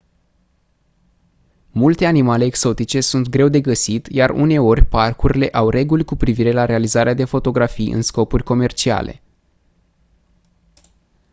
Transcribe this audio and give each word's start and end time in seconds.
multe 1.71 2.05
animale 2.05 2.43
exotice 2.45 3.01
sunt 3.01 3.29
greu 3.29 3.47
de 3.47 3.61
găsit 3.61 4.07
iar 4.11 4.29
uneori 4.29 4.85
parcurile 4.85 5.49
au 5.49 5.69
reguli 5.69 6.03
cu 6.05 6.15
privire 6.15 6.51
la 6.51 6.65
realizarea 6.65 7.13
de 7.13 7.25
fotografii 7.25 7.91
în 7.93 8.01
scopuri 8.01 8.43
comerciale 8.43 9.21